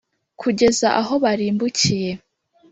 [0.41, 2.11] kugeza aho barimbukiye.